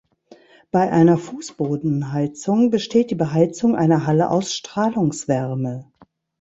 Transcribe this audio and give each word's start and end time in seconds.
Bei 0.71 0.91
einer 0.91 1.19
Fußbodenheizung 1.19 2.71
besteht 2.71 3.11
die 3.11 3.15
Beheizung 3.15 3.75
einer 3.75 4.07
Halle 4.07 4.31
aus 4.31 4.51
Strahlungswärme. 4.51 5.91